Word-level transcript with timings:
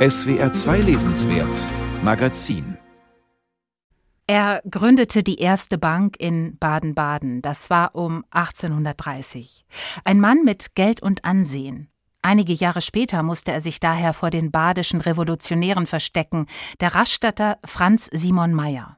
SWR 0.00 0.50
2 0.50 0.78
Lesenswert 0.78 1.58
Magazin 2.02 2.78
er 4.26 4.62
gründete 4.70 5.22
die 5.22 5.40
erste 5.40 5.76
Bank 5.76 6.16
in 6.18 6.56
Baden-Baden. 6.56 7.42
Das 7.42 7.68
war 7.68 7.94
um 7.94 8.24
1830. 8.30 9.66
Ein 10.04 10.20
Mann 10.20 10.42
mit 10.44 10.74
Geld 10.74 11.02
und 11.02 11.26
Ansehen. 11.26 11.90
Einige 12.22 12.54
Jahre 12.54 12.80
später 12.80 13.22
musste 13.22 13.52
er 13.52 13.60
sich 13.60 13.78
daher 13.78 14.14
vor 14.14 14.30
den 14.30 14.50
badischen 14.50 15.02
Revolutionären 15.02 15.86
verstecken, 15.86 16.46
der 16.80 16.94
Rastatter 16.94 17.58
Franz 17.66 18.08
Simon 18.10 18.54
Meyer. 18.54 18.96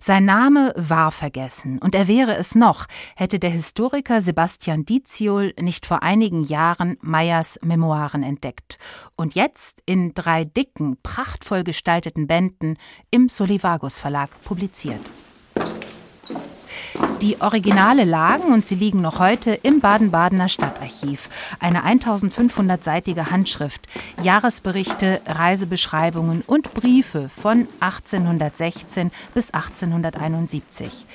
Sein 0.00 0.24
Name 0.24 0.72
war 0.76 1.10
vergessen, 1.10 1.78
und 1.78 1.94
er 1.94 2.08
wäre 2.08 2.36
es 2.36 2.54
noch, 2.54 2.86
hätte 3.16 3.38
der 3.38 3.50
Historiker 3.50 4.20
Sebastian 4.20 4.84
Diziol 4.84 5.54
nicht 5.60 5.86
vor 5.86 6.02
einigen 6.02 6.44
Jahren 6.44 6.96
Meyers 7.00 7.58
Memoiren 7.62 8.22
entdeckt 8.22 8.78
und 9.16 9.34
jetzt 9.34 9.82
in 9.86 10.14
drei 10.14 10.44
dicken, 10.44 10.96
prachtvoll 11.02 11.64
gestalteten 11.64 12.26
Bänden 12.26 12.76
im 13.10 13.28
Solivagus 13.28 14.00
Verlag 14.00 14.30
publiziert. 14.44 15.12
Die 17.20 17.40
Originale 17.40 18.04
lagen 18.04 18.52
und 18.52 18.64
sie 18.64 18.76
liegen 18.76 19.00
noch 19.00 19.18
heute 19.18 19.52
im 19.54 19.80
Baden-Badener 19.80 20.48
Stadtarchiv. 20.48 21.28
Eine 21.58 21.84
1500-seitige 21.84 23.30
Handschrift, 23.30 23.88
Jahresberichte, 24.22 25.20
Reisebeschreibungen 25.26 26.42
und 26.46 26.74
Briefe 26.74 27.28
von 27.28 27.66
1816 27.80 29.10
bis 29.34 29.52
1871. 29.52 31.06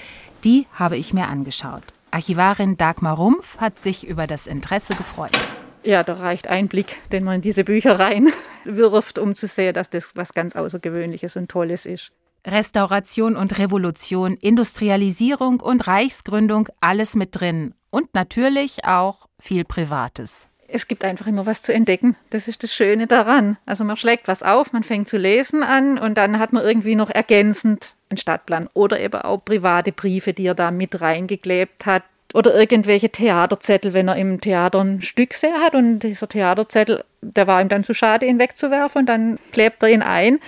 Die 0.44 0.68
habe 0.73 0.98
ich 0.98 1.13
mir 1.13 1.27
angeschaut. 1.27 1.84
Archivarin 2.12 2.76
Dagmar 2.77 3.16
Rumpf 3.16 3.60
hat 3.60 3.80
sich 3.80 4.05
über 4.05 4.27
das 4.27 4.46
Interesse 4.46 4.96
gefreut. 4.96 5.38
Ja, 5.84 6.04
da 6.04 6.13
reicht 6.13 6.48
ein 6.48 6.68
Blick, 6.68 6.98
den 7.12 7.24
man 7.24 7.35
in 7.35 7.41
diese 7.41 7.63
Bücher 7.63 7.99
reinwirft, 7.99 9.20
um 9.20 9.35
zu 9.35 9.48
sehen, 9.48 9.74
dass 9.74 9.90
das 9.90 10.16
was 10.16 10.34
ganz 10.34 10.55
Außergewöhnliches 10.55 11.35
und 11.38 11.49
Tolles 11.49 11.85
ist. 11.85 12.12
Restauration 12.46 13.36
und 13.36 13.58
Revolution, 13.58 14.36
Industrialisierung 14.36 15.60
und 15.60 15.88
Reichsgründung, 15.88 16.68
alles 16.82 17.16
mit 17.16 17.40
drin. 17.40 17.74
Und 17.90 18.13
natürlich 18.13 18.85
auch 18.85 19.27
viel 19.40 19.63
Privates. 19.63 20.50
Es 20.68 20.88
gibt 20.88 21.04
einfach 21.05 21.27
immer 21.27 21.46
was 21.46 21.62
zu 21.62 21.72
entdecken. 21.72 22.16
Das 22.32 22.48
ist 22.48 22.63
das 22.63 22.74
Schöne 22.74 23.05
daran. 23.05 23.58
Also 23.66 23.84
man 23.84 23.96
schlägt 23.96 24.27
was 24.27 24.41
auf, 24.41 24.74
man 24.74 24.84
fängt 24.84 25.08
zu 25.08 25.18
lesen 25.18 25.62
an 25.62 26.00
und 26.00 26.18
dann 26.18 26.40
hat 26.40 26.52
man 26.52 26.63
irgendwie 26.63 26.96
noch 26.96 27.12
ergänzend 27.12 27.94
einen 28.10 28.18
Stadtplan 28.18 28.70
oder 28.74 29.00
eben 29.00 29.22
auch 29.22 29.46
private 29.46 29.91
Briefe, 29.91 30.34
die 30.34 30.48
er 30.48 30.55
da 30.55 30.72
mit 30.72 31.00
reingeklebt 31.00 31.85
hat. 31.85 32.04
Oder 32.34 32.55
irgendwelche 32.55 33.12
Theaterzettel, 33.12 33.94
wenn 33.94 34.07
er 34.07 34.16
im 34.16 34.41
Theater 34.41 34.82
ein 34.82 35.02
Stück 35.02 35.35
sehr 35.35 35.60
hat 35.60 35.76
und 35.76 36.00
dieser 36.00 36.28
Theaterzettel, 36.28 37.04
der 37.22 37.46
war 37.46 37.62
ihm 37.62 37.70
dann 37.70 37.84
zu 37.84 37.94
schade, 37.94 38.26
ihn 38.26 38.40
wegzuwerfen 38.40 39.02
und 39.02 39.05
dann 39.05 39.38
klebt 39.52 39.84
er 39.84 39.90
ihn 39.90 40.02
ein. 40.02 40.40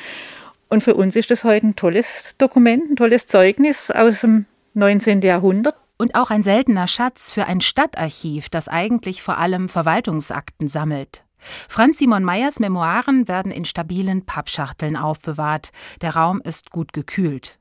Und 0.69 0.81
für 0.81 0.95
uns 0.95 1.15
ist 1.15 1.31
das 1.31 1.43
heute 1.43 1.67
ein 1.67 1.75
tolles 1.75 2.35
Dokument, 2.37 2.89
ein 2.89 2.95
tolles 2.95 3.27
Zeugnis 3.27 3.91
aus 3.91 4.21
dem 4.21 4.45
19. 4.73 5.21
Jahrhundert. 5.21 5.75
Und 5.97 6.15
auch 6.15 6.29
ein 6.29 6.43
seltener 6.43 6.87
Schatz 6.87 7.31
für 7.31 7.45
ein 7.45 7.61
Stadtarchiv, 7.61 8.49
das 8.49 8.67
eigentlich 8.67 9.21
vor 9.21 9.37
allem 9.37 9.69
Verwaltungsakten 9.69 10.67
sammelt. 10.67 11.23
Franz 11.69 11.99
Simon 11.99 12.23
Meyers 12.23 12.59
Memoiren 12.59 13.27
werden 13.27 13.51
in 13.51 13.63
stabilen 13.65 14.25
Pappschachteln 14.25 14.97
aufbewahrt. 14.97 15.71
Der 16.01 16.15
Raum 16.15 16.41
ist 16.43 16.71
gut 16.71 16.91
gekühlt. 16.91 17.59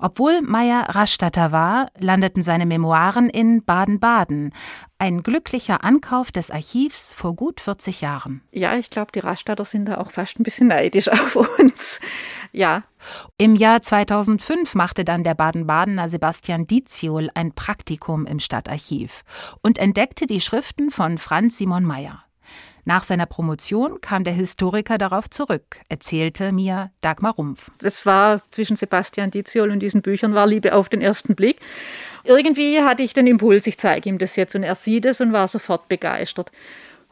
Obwohl 0.00 0.42
Meyer 0.42 0.94
Rastatter 0.94 1.52
war, 1.52 1.90
landeten 1.98 2.42
seine 2.42 2.66
Memoiren 2.66 3.28
in 3.30 3.64
Baden-Baden. 3.64 4.52
Ein 4.98 5.22
glücklicher 5.22 5.84
Ankauf 5.84 6.32
des 6.32 6.50
Archivs 6.50 7.12
vor 7.12 7.34
gut 7.34 7.60
40 7.60 8.00
Jahren. 8.00 8.42
Ja, 8.50 8.76
ich 8.76 8.90
glaube, 8.90 9.12
die 9.12 9.20
Rastatter 9.20 9.64
sind 9.64 9.86
da 9.86 9.98
auch 9.98 10.10
fast 10.10 10.40
ein 10.40 10.42
bisschen 10.42 10.68
neidisch 10.68 11.08
auf 11.12 11.36
uns. 11.36 12.00
Ja. 12.52 12.82
Im 13.36 13.54
Jahr 13.54 13.82
2005 13.82 14.74
machte 14.74 15.04
dann 15.04 15.22
der 15.22 15.34
Baden-Badener 15.34 16.08
Sebastian 16.08 16.66
Diziol 16.66 17.30
ein 17.34 17.52
Praktikum 17.52 18.26
im 18.26 18.40
Stadtarchiv 18.40 19.22
und 19.62 19.78
entdeckte 19.78 20.26
die 20.26 20.40
Schriften 20.40 20.90
von 20.90 21.18
Franz 21.18 21.58
Simon 21.58 21.84
Meyer. 21.84 22.24
Nach 22.88 23.04
seiner 23.04 23.26
Promotion 23.26 24.00
kam 24.00 24.24
der 24.24 24.32
Historiker 24.32 24.96
darauf 24.96 25.28
zurück, 25.28 25.76
erzählte 25.90 26.52
mir 26.52 26.90
Dagmar 27.02 27.34
Rumpf. 27.34 27.70
Das 27.80 28.06
war 28.06 28.40
zwischen 28.50 28.76
Sebastian 28.76 29.30
Diziol 29.30 29.70
und 29.70 29.80
diesen 29.80 30.00
Büchern 30.00 30.32
war 30.32 30.46
Liebe 30.46 30.74
auf 30.74 30.88
den 30.88 31.02
ersten 31.02 31.34
Blick. 31.34 31.58
Irgendwie 32.24 32.80
hatte 32.80 33.02
ich 33.02 33.12
den 33.12 33.26
Impuls, 33.26 33.66
ich 33.66 33.76
zeige 33.76 34.08
ihm 34.08 34.16
das 34.16 34.36
jetzt 34.36 34.56
und 34.56 34.62
er 34.62 34.74
sieht 34.74 35.04
es 35.04 35.20
und 35.20 35.34
war 35.34 35.48
sofort 35.48 35.90
begeistert. 35.90 36.50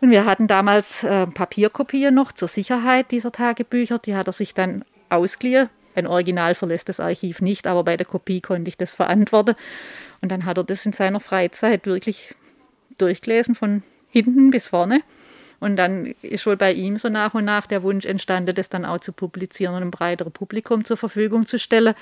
Und 0.01 0.09
wir 0.09 0.25
hatten 0.25 0.47
damals 0.47 1.05
äh, 1.05 1.27
Papierkopien 1.27 2.15
noch 2.15 2.33
zur 2.33 2.49
Sicherheit 2.49 3.11
dieser 3.11 3.31
Tagebücher. 3.31 3.99
Die 3.99 4.17
hat 4.17 4.29
er 4.29 4.33
sich 4.33 4.55
dann 4.55 4.83
ausgeliehen. 5.11 5.69
Ein 5.95 6.07
Original 6.07 6.55
verlässt 6.55 6.89
das 6.89 7.01
Archiv 7.01 7.43
nicht, 7.43 7.67
aber 7.67 7.85
bei 7.85 7.99
der 7.99 8.07
Kopie 8.07 8.41
konnte 8.41 8.71
ich 8.71 8.79
das 8.79 8.95
verantworten. 8.95 9.57
Und 10.23 10.33
dann 10.33 10.47
hat 10.47 10.57
er 10.57 10.65
das 10.65 10.87
in 10.87 10.95
seiner 10.95 11.21
Freizeit 11.21 11.85
wirklich 11.85 12.35
durchgelesen, 12.97 13.55
von 13.55 13.83
hinten 14.09 14.51
bis 14.51 14.69
vorne. 14.69 15.03
Und 15.61 15.77
dann 15.77 16.15
ist 16.23 16.47
wohl 16.47 16.57
bei 16.57 16.73
ihm 16.73 16.97
so 16.97 17.09
nach 17.09 17.35
und 17.35 17.45
nach 17.45 17.67
der 17.67 17.83
Wunsch 17.83 18.05
entstanden, 18.05 18.55
das 18.55 18.69
dann 18.69 18.85
auch 18.85 18.99
zu 18.99 19.13
publizieren 19.13 19.75
und 19.75 19.83
einem 19.83 19.91
breiteren 19.91 20.33
Publikum 20.33 20.85
zur 20.85 20.97
Verfügung 20.97 21.47
zu 21.47 21.59
stellen. 21.59 21.95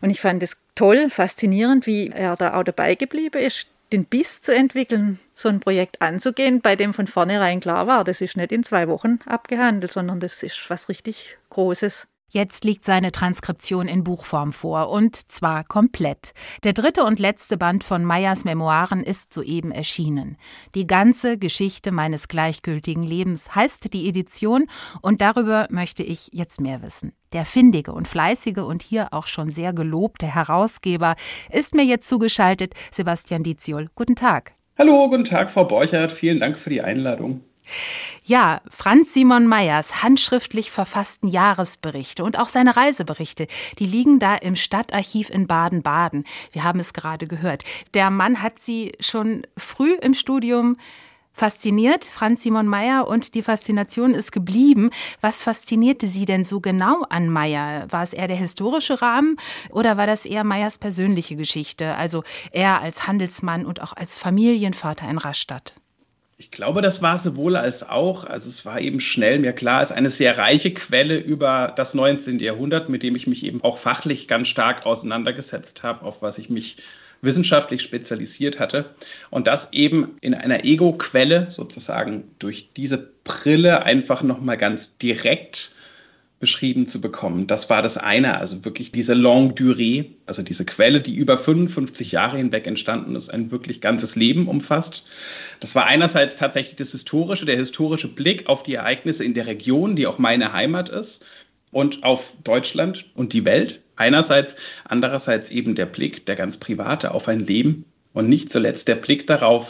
Und 0.00 0.10
ich 0.10 0.20
fand 0.20 0.42
es 0.42 0.56
toll, 0.74 1.10
faszinierend, 1.10 1.86
wie 1.86 2.08
er 2.08 2.36
da 2.36 2.54
auch 2.54 2.64
dabei 2.64 2.94
geblieben 2.94 3.40
ist, 3.40 3.66
den 3.92 4.04
Biss 4.04 4.40
zu 4.40 4.54
entwickeln, 4.54 5.18
so 5.34 5.48
ein 5.48 5.60
Projekt 5.60 6.00
anzugehen, 6.00 6.60
bei 6.60 6.76
dem 6.76 6.94
von 6.94 7.06
vornherein 7.06 7.60
klar 7.60 7.86
war, 7.86 8.04
das 8.04 8.20
ist 8.20 8.36
nicht 8.36 8.52
in 8.52 8.62
zwei 8.62 8.88
Wochen 8.88 9.18
abgehandelt, 9.26 9.92
sondern 9.92 10.20
das 10.20 10.42
ist 10.42 10.68
was 10.68 10.88
richtig 10.88 11.36
Großes. 11.50 12.06
Jetzt 12.32 12.64
liegt 12.64 12.84
seine 12.84 13.10
Transkription 13.10 13.88
in 13.88 14.04
Buchform 14.04 14.52
vor, 14.52 14.88
und 14.88 15.16
zwar 15.16 15.64
komplett. 15.64 16.32
Der 16.62 16.72
dritte 16.72 17.02
und 17.02 17.18
letzte 17.18 17.58
Band 17.58 17.82
von 17.82 18.04
Meyers 18.04 18.44
Memoiren 18.44 19.02
ist 19.02 19.34
soeben 19.34 19.72
erschienen. 19.72 20.36
Die 20.76 20.86
ganze 20.86 21.38
Geschichte 21.38 21.90
meines 21.90 22.28
gleichgültigen 22.28 23.02
Lebens 23.02 23.56
heißt 23.56 23.92
die 23.92 24.08
Edition, 24.08 24.66
und 25.02 25.20
darüber 25.20 25.66
möchte 25.70 26.04
ich 26.04 26.28
jetzt 26.32 26.60
mehr 26.60 26.82
wissen. 26.82 27.14
Der 27.32 27.44
findige 27.44 27.92
und 27.92 28.06
fleißige 28.06 28.58
und 28.58 28.82
hier 28.82 29.08
auch 29.10 29.26
schon 29.26 29.50
sehr 29.50 29.72
gelobte 29.72 30.32
Herausgeber 30.32 31.16
ist 31.50 31.74
mir 31.74 31.84
jetzt 31.84 32.08
zugeschaltet, 32.08 32.74
Sebastian 32.92 33.42
Diziol. 33.42 33.88
Guten 33.96 34.14
Tag. 34.14 34.52
Hallo, 34.78 35.08
guten 35.10 35.24
Tag, 35.24 35.52
Frau 35.52 35.64
Borchert. 35.64 36.16
Vielen 36.20 36.38
Dank 36.38 36.58
für 36.60 36.70
die 36.70 36.80
Einladung. 36.80 37.42
Ja, 38.24 38.60
Franz 38.68 39.14
Simon 39.14 39.46
Meyers 39.46 40.02
handschriftlich 40.02 40.70
verfassten 40.70 41.28
Jahresberichte 41.28 42.24
und 42.24 42.38
auch 42.38 42.48
seine 42.48 42.76
Reiseberichte, 42.76 43.46
die 43.78 43.86
liegen 43.86 44.18
da 44.18 44.36
im 44.36 44.56
Stadtarchiv 44.56 45.30
in 45.30 45.46
Baden-Baden. 45.46 46.24
Wir 46.52 46.64
haben 46.64 46.80
es 46.80 46.92
gerade 46.92 47.26
gehört. 47.26 47.64
Der 47.94 48.10
Mann 48.10 48.42
hat 48.42 48.58
sie 48.58 48.92
schon 49.00 49.46
früh 49.56 49.94
im 49.94 50.14
Studium 50.14 50.76
fasziniert, 51.32 52.04
Franz 52.04 52.42
Simon 52.42 52.66
Meyer, 52.66 53.08
und 53.08 53.34
die 53.34 53.42
Faszination 53.42 54.14
ist 54.14 54.30
geblieben. 54.30 54.90
Was 55.20 55.42
faszinierte 55.42 56.06
Sie 56.06 56.26
denn 56.26 56.44
so 56.44 56.60
genau 56.60 57.02
an 57.08 57.30
Meyer? 57.30 57.90
War 57.90 58.02
es 58.02 58.12
eher 58.12 58.28
der 58.28 58.36
historische 58.36 59.00
Rahmen 59.00 59.36
oder 59.70 59.96
war 59.96 60.06
das 60.06 60.26
eher 60.26 60.44
Meyers 60.44 60.78
persönliche 60.78 61.36
Geschichte? 61.36 61.94
Also 61.94 62.24
er 62.52 62.82
als 62.82 63.06
Handelsmann 63.06 63.64
und 63.64 63.80
auch 63.80 63.94
als 63.94 64.18
Familienvater 64.18 65.08
in 65.08 65.18
Rastatt? 65.18 65.74
Ich 66.40 66.50
glaube, 66.50 66.80
das 66.80 67.02
war 67.02 67.20
sowohl 67.22 67.54
als 67.54 67.82
auch. 67.82 68.24
Also 68.24 68.48
es 68.48 68.64
war 68.64 68.80
eben 68.80 69.02
schnell 69.02 69.40
mir 69.40 69.52
klar, 69.52 69.82
es 69.82 69.90
ist 69.90 69.96
eine 69.96 70.10
sehr 70.12 70.38
reiche 70.38 70.72
Quelle 70.72 71.18
über 71.18 71.74
das 71.76 71.92
19. 71.92 72.40
Jahrhundert, 72.40 72.88
mit 72.88 73.02
dem 73.02 73.14
ich 73.14 73.26
mich 73.26 73.44
eben 73.44 73.62
auch 73.62 73.80
fachlich 73.80 74.26
ganz 74.26 74.48
stark 74.48 74.86
auseinandergesetzt 74.86 75.82
habe, 75.82 76.02
auf 76.02 76.22
was 76.22 76.38
ich 76.38 76.48
mich 76.48 76.76
wissenschaftlich 77.20 77.82
spezialisiert 77.82 78.58
hatte. 78.58 78.86
Und 79.28 79.46
das 79.46 79.60
eben 79.70 80.16
in 80.22 80.32
einer 80.32 80.64
Ego-Quelle 80.64 81.52
sozusagen 81.56 82.30
durch 82.38 82.70
diese 82.74 83.10
Brille 83.22 83.82
einfach 83.82 84.22
nochmal 84.22 84.56
ganz 84.56 84.80
direkt 85.02 85.58
beschrieben 86.38 86.90
zu 86.90 87.02
bekommen. 87.02 87.48
Das 87.48 87.68
war 87.68 87.82
das 87.82 87.98
eine, 87.98 88.38
also 88.38 88.64
wirklich 88.64 88.92
diese 88.92 89.12
Longue 89.12 89.52
Durée, 89.52 90.06
also 90.24 90.40
diese 90.40 90.64
Quelle, 90.64 91.02
die 91.02 91.14
über 91.14 91.44
55 91.44 92.12
Jahre 92.12 92.38
hinweg 92.38 92.66
entstanden 92.66 93.14
ist, 93.14 93.28
ein 93.28 93.50
wirklich 93.50 93.82
ganzes 93.82 94.14
Leben 94.14 94.48
umfasst 94.48 95.02
das 95.60 95.74
war 95.74 95.86
einerseits 95.86 96.38
tatsächlich 96.38 96.76
das 96.76 96.88
historische, 96.88 97.44
der 97.44 97.56
historische 97.56 98.08
Blick 98.08 98.48
auf 98.48 98.62
die 98.62 98.74
Ereignisse 98.74 99.22
in 99.22 99.34
der 99.34 99.46
Region, 99.46 99.94
die 99.94 100.06
auch 100.06 100.18
meine 100.18 100.52
Heimat 100.52 100.88
ist, 100.88 101.20
und 101.70 102.02
auf 102.02 102.20
Deutschland 102.44 103.04
und 103.14 103.32
die 103.32 103.44
Welt. 103.44 103.80
Einerseits, 103.96 104.48
andererseits 104.84 105.48
eben 105.50 105.74
der 105.74 105.86
Blick, 105.86 106.26
der 106.26 106.36
ganz 106.36 106.58
private, 106.58 107.12
auf 107.12 107.28
ein 107.28 107.46
Leben 107.46 107.84
und 108.12 108.28
nicht 108.28 108.50
zuletzt 108.50 108.88
der 108.88 108.96
Blick 108.96 109.26
darauf, 109.26 109.66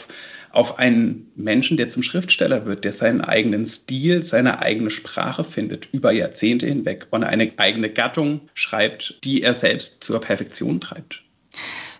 auf 0.51 0.79
einen 0.79 1.31
Menschen, 1.35 1.77
der 1.77 1.93
zum 1.93 2.03
Schriftsteller 2.03 2.65
wird, 2.65 2.83
der 2.83 2.93
seinen 2.93 3.21
eigenen 3.21 3.71
Stil, 3.83 4.27
seine 4.29 4.59
eigene 4.59 4.91
Sprache 4.91 5.45
findet, 5.53 5.87
über 5.93 6.11
Jahrzehnte 6.11 6.65
hinweg 6.65 7.07
und 7.11 7.23
eine 7.23 7.51
eigene 7.57 7.89
Gattung 7.89 8.49
schreibt, 8.55 9.15
die 9.23 9.41
er 9.41 9.59
selbst 9.59 9.89
zur 10.05 10.19
Perfektion 10.21 10.81
treibt. 10.81 11.21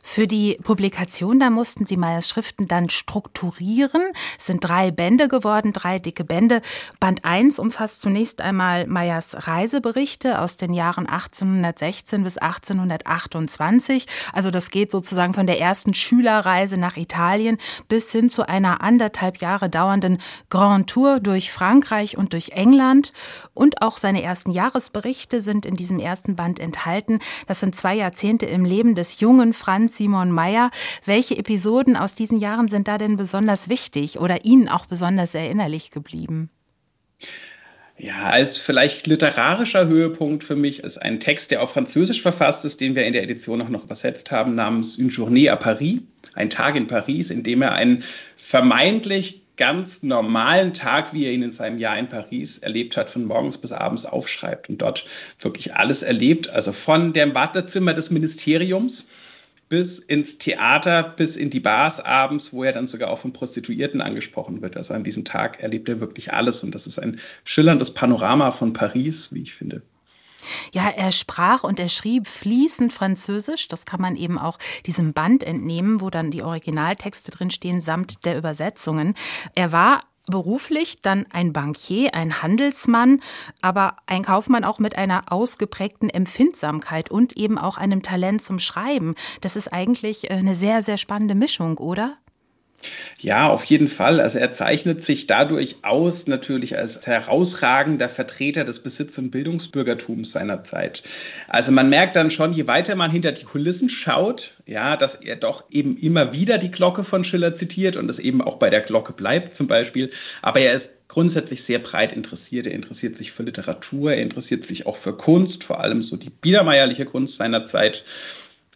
Für 0.03 0.27
die 0.27 0.57
Publikation, 0.61 1.39
da 1.39 1.49
mussten 1.49 1.85
Sie 1.85 1.95
Meyers 1.95 2.27
Schriften 2.29 2.67
dann 2.67 2.89
strukturieren. 2.89 4.01
Es 4.37 4.47
sind 4.47 4.63
drei 4.63 4.91
Bände 4.91 5.27
geworden, 5.27 5.73
drei 5.73 5.99
dicke 5.99 6.23
Bände. 6.23 6.61
Band 6.99 7.23
1 7.23 7.59
umfasst 7.59 8.01
zunächst 8.01 8.41
einmal 8.41 8.87
Meyers 8.87 9.47
Reiseberichte 9.47 10.39
aus 10.39 10.57
den 10.57 10.73
Jahren 10.73 11.05
1816 11.05 12.23
bis 12.23 12.37
1828. 12.37 14.07
Also 14.33 14.51
das 14.51 14.69
geht 14.71 14.91
sozusagen 14.91 15.33
von 15.33 15.47
der 15.47 15.59
ersten 15.59 15.93
Schülerreise 15.93 16.77
nach 16.77 16.97
Italien 16.97 17.57
bis 17.87 18.11
hin 18.11 18.29
zu 18.29 18.47
einer 18.47 18.81
anderthalb 18.81 19.37
Jahre 19.37 19.69
dauernden 19.69 20.17
Grand 20.49 20.89
Tour 20.89 21.19
durch 21.19 21.51
Frankreich 21.51 22.17
und 22.17 22.33
durch 22.33 22.49
England. 22.49 23.13
Und 23.53 23.81
auch 23.81 23.97
seine 23.97 24.23
ersten 24.23 24.51
Jahresberichte 24.51 25.41
sind 25.41 25.65
in 25.65 25.75
diesem 25.75 25.99
ersten 25.99 26.35
Band 26.35 26.59
enthalten. 26.59 27.19
Das 27.47 27.59
sind 27.59 27.75
zwei 27.75 27.95
Jahrzehnte 27.95 28.45
im 28.45 28.65
Leben 28.65 28.95
des 28.95 29.19
jungen 29.19 29.53
Franz 29.53 29.90
Simon 29.91 30.31
Meyer. 30.31 30.71
Welche 31.05 31.37
Episoden 31.37 31.95
aus 31.95 32.15
diesen 32.15 32.39
Jahren 32.39 32.67
sind 32.67 32.87
da 32.87 32.97
denn 32.97 33.17
besonders 33.17 33.69
wichtig 33.69 34.19
oder 34.19 34.45
Ihnen 34.45 34.67
auch 34.67 34.87
besonders 34.87 35.35
erinnerlich 35.35 35.91
geblieben? 35.91 36.49
Ja, 37.97 38.31
als 38.31 38.49
vielleicht 38.65 39.05
literarischer 39.05 39.87
Höhepunkt 39.87 40.45
für 40.45 40.55
mich 40.55 40.79
ist 40.79 40.99
ein 40.99 41.19
Text, 41.19 41.51
der 41.51 41.61
auf 41.61 41.71
Französisch 41.73 42.23
verfasst 42.23 42.65
ist, 42.65 42.79
den 42.79 42.95
wir 42.95 43.05
in 43.05 43.13
der 43.13 43.21
Edition 43.21 43.61
auch 43.61 43.69
noch 43.69 43.83
übersetzt 43.83 44.31
haben, 44.31 44.55
namens 44.55 44.97
Une 44.97 45.11
Journée 45.11 45.51
à 45.51 45.55
Paris, 45.55 45.99
ein 46.33 46.49
Tag 46.49 46.75
in 46.75 46.87
Paris, 46.87 47.29
in 47.29 47.43
dem 47.43 47.61
er 47.61 47.73
einen 47.73 48.03
vermeintlich 48.49 49.41
ganz 49.55 49.89
normalen 50.01 50.73
Tag, 50.73 51.13
wie 51.13 51.25
er 51.25 51.31
ihn 51.31 51.43
in 51.43 51.53
seinem 51.53 51.77
Jahr 51.77 51.99
in 51.99 52.07
Paris 52.07 52.49
erlebt 52.61 52.97
hat, 52.97 53.11
von 53.11 53.25
morgens 53.25 53.61
bis 53.61 53.71
abends 53.71 54.03
aufschreibt 54.05 54.67
und 54.69 54.81
dort 54.81 55.03
wirklich 55.41 55.75
alles 55.75 56.01
erlebt, 56.01 56.49
also 56.49 56.73
von 56.85 57.13
dem 57.13 57.35
Wartezimmer 57.35 57.93
des 57.93 58.09
Ministeriums 58.09 58.91
bis 59.71 59.87
ins 60.07 60.27
Theater, 60.39 61.13
bis 61.15 61.33
in 61.37 61.49
die 61.49 61.61
Bars 61.61 61.97
abends, 62.03 62.43
wo 62.51 62.65
er 62.65 62.73
dann 62.73 62.89
sogar 62.89 63.09
auch 63.09 63.21
von 63.21 63.31
Prostituierten 63.31 64.01
angesprochen 64.01 64.61
wird. 64.61 64.75
Also 64.75 64.93
an 64.93 65.05
diesem 65.05 65.23
Tag 65.23 65.61
erlebt 65.61 65.87
er 65.87 66.01
wirklich 66.01 66.33
alles 66.33 66.61
und 66.61 66.75
das 66.75 66.85
ist 66.85 66.99
ein 66.99 67.21
schillerndes 67.45 67.93
Panorama 67.93 68.51
von 68.59 68.73
Paris, 68.73 69.15
wie 69.29 69.43
ich 69.43 69.53
finde. 69.53 69.81
Ja, 70.73 70.89
er 70.89 71.13
sprach 71.13 71.63
und 71.63 71.79
er 71.79 71.87
schrieb 71.87 72.27
fließend 72.27 72.91
Französisch. 72.91 73.69
Das 73.69 73.85
kann 73.85 74.01
man 74.01 74.17
eben 74.17 74.37
auch 74.37 74.57
diesem 74.85 75.13
Band 75.13 75.41
entnehmen, 75.41 76.01
wo 76.01 76.09
dann 76.09 76.31
die 76.31 76.43
Originaltexte 76.43 77.31
drinstehen, 77.31 77.79
samt 77.79 78.25
der 78.25 78.37
Übersetzungen. 78.37 79.13
Er 79.55 79.71
war 79.71 80.01
beruflich 80.27 81.01
dann 81.01 81.25
ein 81.31 81.53
Bankier, 81.53 82.13
ein 82.13 82.41
Handelsmann, 82.41 83.21
aber 83.61 83.97
ein 84.05 84.23
Kaufmann 84.23 84.63
auch 84.63 84.79
mit 84.79 84.95
einer 84.95 85.31
ausgeprägten 85.31 86.09
Empfindsamkeit 86.09 87.09
und 87.09 87.37
eben 87.37 87.57
auch 87.57 87.77
einem 87.77 88.01
Talent 88.01 88.41
zum 88.41 88.59
Schreiben. 88.59 89.15
Das 89.41 89.55
ist 89.55 89.71
eigentlich 89.71 90.29
äh, 90.29 90.33
eine 90.33 90.55
sehr, 90.55 90.83
sehr 90.83 90.97
spannende 90.97 91.35
Mischung, 91.35 91.77
oder? 91.77 92.17
Ja, 93.23 93.49
auf 93.49 93.63
jeden 93.65 93.89
Fall. 93.89 94.19
Also 94.19 94.39
er 94.39 94.57
zeichnet 94.57 95.05
sich 95.05 95.27
dadurch 95.27 95.75
aus 95.83 96.13
natürlich 96.25 96.75
als 96.75 96.91
herausragender 97.05 98.09
Vertreter 98.09 98.63
des 98.63 98.81
Besitz- 98.81 99.15
und 99.15 99.29
Bildungsbürgertums 99.29 100.31
seiner 100.31 100.63
Zeit. 100.65 101.03
Also 101.47 101.71
man 101.71 101.89
merkt 101.89 102.15
dann 102.15 102.31
schon, 102.31 102.53
je 102.53 102.65
weiter 102.65 102.95
man 102.95 103.11
hinter 103.11 103.31
die 103.31 103.43
Kulissen 103.43 103.91
schaut, 103.91 104.41
ja, 104.65 104.97
dass 104.97 105.11
er 105.21 105.35
doch 105.35 105.65
eben 105.69 105.97
immer 105.97 106.31
wieder 106.31 106.57
die 106.57 106.71
Glocke 106.71 107.03
von 107.03 107.23
Schiller 107.23 107.57
zitiert 107.59 107.95
und 107.95 108.09
es 108.09 108.17
eben 108.17 108.41
auch 108.41 108.57
bei 108.57 108.71
der 108.71 108.81
Glocke 108.81 109.13
bleibt 109.13 109.55
zum 109.55 109.67
Beispiel. 109.67 110.09
Aber 110.41 110.59
er 110.59 110.77
ist 110.77 110.89
grundsätzlich 111.07 111.61
sehr 111.67 111.79
breit 111.79 112.13
interessiert. 112.13 112.65
Er 112.65 112.73
interessiert 112.73 113.17
sich 113.17 113.33
für 113.33 113.43
Literatur, 113.43 114.13
er 114.13 114.21
interessiert 114.21 114.65
sich 114.65 114.87
auch 114.87 114.97
für 114.99 115.13
Kunst, 115.13 115.63
vor 115.65 115.81
allem 115.81 116.03
so 116.03 116.15
die 116.15 116.29
biedermeierliche 116.29 117.05
Kunst 117.05 117.37
seiner 117.37 117.69
Zeit. 117.69 118.01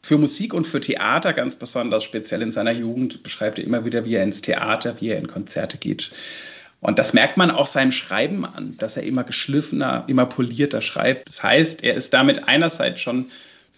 Für 0.07 0.17
Musik 0.17 0.53
und 0.53 0.67
für 0.67 0.81
Theater 0.81 1.33
ganz 1.33 1.55
besonders, 1.55 2.03
speziell 2.03 2.41
in 2.41 2.53
seiner 2.53 2.71
Jugend, 2.71 3.23
beschreibt 3.23 3.57
er 3.57 3.63
immer 3.63 3.85
wieder, 3.85 4.05
wie 4.05 4.15
er 4.15 4.23
ins 4.23 4.41
Theater, 4.41 4.97
wie 4.99 5.09
er 5.09 5.17
in 5.17 5.27
Konzerte 5.27 5.77
geht. 5.77 6.03
Und 6.81 6.99
das 6.99 7.13
merkt 7.13 7.37
man 7.37 7.49
auch 7.49 7.73
seinem 7.73 7.91
Schreiben 7.91 8.45
an, 8.45 8.75
dass 8.77 8.95
er 8.95 9.03
immer 9.03 9.23
geschliffener, 9.23 10.03
immer 10.07 10.27
polierter 10.27 10.83
schreibt. 10.83 11.27
Das 11.27 11.41
heißt, 11.41 11.81
er 11.81 11.95
ist 11.95 12.13
damit 12.13 12.47
einerseits 12.47 13.01
schon 13.01 13.31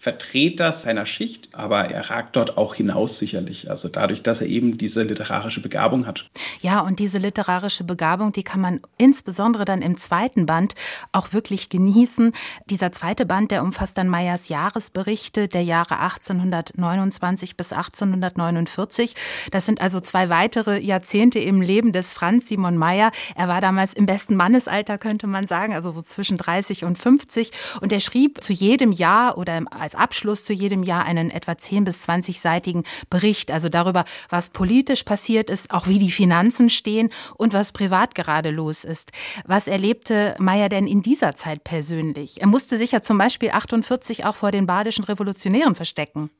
Vertreter 0.08 0.80
seiner 0.84 1.04
Schicht, 1.04 1.48
aber 1.52 1.90
er 1.90 2.08
ragt 2.08 2.34
dort 2.34 2.56
auch 2.56 2.74
hinaus 2.74 3.10
sicherlich. 3.20 3.70
Also 3.70 3.88
dadurch, 3.88 4.22
dass 4.22 4.40
er 4.40 4.46
eben 4.46 4.78
diese 4.78 5.02
literarische 5.02 5.60
Begabung 5.60 6.06
hat. 6.06 6.24
Ja, 6.62 6.80
und 6.80 6.98
diese 6.98 7.18
literarische 7.18 7.84
Begabung, 7.84 8.32
die 8.32 8.42
kann 8.42 8.62
man 8.62 8.80
insbesondere 8.96 9.66
dann 9.66 9.82
im 9.82 9.98
zweiten 9.98 10.46
Band 10.46 10.74
auch 11.12 11.34
wirklich 11.34 11.68
genießen. 11.68 12.32
Dieser 12.70 12.90
zweite 12.90 13.26
Band, 13.26 13.50
der 13.50 13.62
umfasst 13.62 13.98
dann 13.98 14.08
Meyers 14.08 14.48
Jahresberichte 14.48 15.46
der 15.46 15.62
Jahre 15.62 15.98
1829 15.98 17.58
bis 17.58 17.74
1849. 17.74 19.14
Das 19.50 19.66
sind 19.66 19.82
also 19.82 20.00
zwei 20.00 20.30
weitere 20.30 20.80
Jahrzehnte 20.80 21.38
im 21.38 21.60
Leben 21.60 21.92
des 21.92 22.14
Franz 22.14 22.48
Simon 22.48 22.78
Meyer. 22.78 23.12
Er 23.36 23.48
war 23.48 23.60
damals 23.60 23.92
im 23.92 24.06
besten 24.06 24.36
Mannesalter, 24.36 24.96
könnte 24.96 25.26
man 25.26 25.46
sagen, 25.46 25.74
also 25.74 25.90
so 25.90 26.00
zwischen 26.00 26.38
30 26.38 26.84
und 26.84 26.96
50. 26.96 27.50
Und 27.82 27.92
er 27.92 28.00
schrieb 28.00 28.42
zu 28.42 28.54
jedem 28.54 28.90
Jahr 28.92 29.36
oder 29.36 29.60
als 29.70 29.97
Abschluss 29.98 30.44
zu 30.44 30.52
jedem 30.52 30.82
Jahr 30.82 31.04
einen 31.04 31.30
etwa 31.30 31.56
10 31.56 31.84
bis 31.84 32.08
20-seitigen 32.08 32.84
Bericht, 33.10 33.50
also 33.50 33.68
darüber, 33.68 34.04
was 34.28 34.50
politisch 34.50 35.02
passiert 35.02 35.50
ist, 35.50 35.70
auch 35.70 35.86
wie 35.86 35.98
die 35.98 36.10
Finanzen 36.10 36.70
stehen 36.70 37.10
und 37.36 37.52
was 37.52 37.72
privat 37.72 38.14
gerade 38.14 38.50
los 38.50 38.84
ist. 38.84 39.12
Was 39.46 39.68
erlebte 39.68 40.34
Meyer 40.38 40.68
denn 40.68 40.86
in 40.86 41.02
dieser 41.02 41.34
Zeit 41.34 41.64
persönlich? 41.64 42.40
Er 42.40 42.46
musste 42.46 42.76
sich 42.76 42.92
ja 42.92 43.02
zum 43.02 43.18
Beispiel 43.18 43.50
48 43.50 44.24
auch 44.24 44.34
vor 44.34 44.50
den 44.50 44.66
badischen 44.66 45.04
Revolutionären 45.04 45.74
verstecken. 45.74 46.30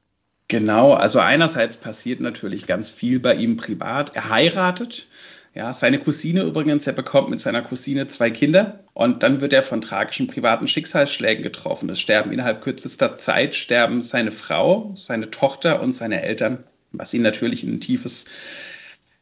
Genau, 0.48 0.94
also 0.94 1.18
einerseits 1.18 1.76
passiert 1.76 2.20
natürlich 2.20 2.66
ganz 2.66 2.88
viel 2.98 3.20
bei 3.20 3.34
ihm 3.34 3.58
privat. 3.58 4.14
Er 4.14 4.30
heiratet, 4.30 4.92
ja, 5.58 5.76
seine 5.80 5.98
Cousine 5.98 6.44
übrigens, 6.44 6.86
er 6.86 6.92
bekommt 6.92 7.30
mit 7.30 7.42
seiner 7.42 7.62
Cousine 7.62 8.06
zwei 8.16 8.30
Kinder 8.30 8.84
und 8.94 9.24
dann 9.24 9.40
wird 9.40 9.52
er 9.52 9.64
von 9.64 9.80
tragischen 9.80 10.28
privaten 10.28 10.68
Schicksalsschlägen 10.68 11.42
getroffen. 11.42 11.90
Es 11.90 12.00
sterben 12.00 12.30
innerhalb 12.30 12.62
kürzester 12.62 13.18
Zeit 13.26 13.56
sterben 13.56 14.08
seine 14.12 14.30
Frau, 14.30 14.94
seine 15.08 15.32
Tochter 15.32 15.82
und 15.82 15.98
seine 15.98 16.22
Eltern, 16.22 16.62
was 16.92 17.12
ihn 17.12 17.22
natürlich 17.22 17.64
in 17.64 17.74
ein 17.74 17.80
tiefes 17.80 18.12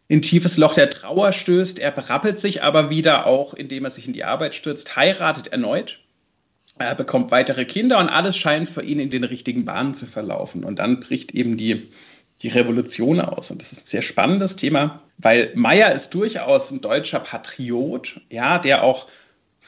in 0.08 0.20
tiefes 0.20 0.54
Loch 0.58 0.74
der 0.74 0.90
Trauer 0.90 1.32
stößt. 1.32 1.78
Er 1.78 1.90
berappelt 1.90 2.42
sich 2.42 2.62
aber 2.62 2.90
wieder 2.90 3.26
auch, 3.26 3.54
indem 3.54 3.86
er 3.86 3.92
sich 3.92 4.06
in 4.06 4.12
die 4.12 4.24
Arbeit 4.24 4.54
stürzt, 4.56 4.94
heiratet 4.94 5.46
erneut. 5.46 5.98
Er 6.78 6.94
bekommt 6.94 7.30
weitere 7.30 7.64
Kinder 7.64 7.98
und 7.98 8.10
alles 8.10 8.36
scheint 8.36 8.68
für 8.70 8.82
ihn 8.82 9.00
in 9.00 9.08
den 9.08 9.24
richtigen 9.24 9.64
Bahnen 9.64 9.96
zu 9.98 10.04
verlaufen. 10.04 10.64
Und 10.64 10.78
dann 10.78 11.00
bricht 11.00 11.32
eben 11.32 11.56
die 11.56 11.88
die 12.42 12.48
Revolution 12.48 13.20
aus. 13.20 13.50
Und 13.50 13.62
das 13.62 13.72
ist 13.72 13.78
ein 13.78 13.90
sehr 13.90 14.02
spannendes 14.02 14.54
Thema, 14.56 15.00
weil 15.18 15.52
Meyer 15.54 15.94
ist 15.94 16.10
durchaus 16.10 16.70
ein 16.70 16.80
deutscher 16.80 17.20
Patriot, 17.20 18.08
ja, 18.30 18.58
der 18.58 18.82
auch 18.82 19.06